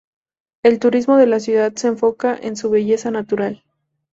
[0.63, 3.63] El turismo de la ciudad se enfoca en su belleza natural.